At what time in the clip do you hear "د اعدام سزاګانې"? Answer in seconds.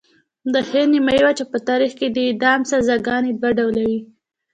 2.09-3.31